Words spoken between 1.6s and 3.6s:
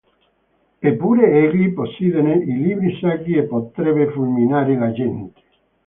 possiede i libri sacri e